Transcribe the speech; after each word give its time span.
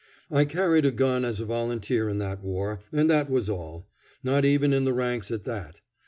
I 0.31 0.45
carried 0.45 0.83
a 0.83 0.89
gun 0.89 1.23
as 1.23 1.39
a 1.39 1.45
volunteer 1.45 2.09
in 2.09 2.17
that 2.17 2.41
war, 2.43 2.79
and 2.91 3.07
that 3.11 3.29
was 3.29 3.51
all; 3.51 3.87
not 4.23 4.43
even 4.45 4.73
in 4.73 4.83
the 4.83 4.93
ranks 4.93 5.29
at 5.29 5.43
that. 5.43 5.81